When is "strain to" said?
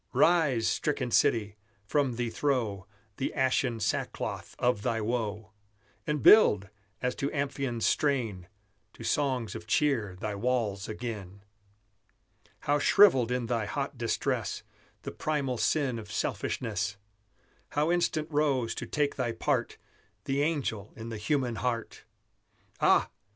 7.85-9.03